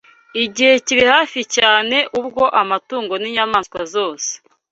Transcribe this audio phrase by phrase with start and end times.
[0.43, 4.31] igihe kiri hafi cyane ubwo amatungo n’inyamaswa zose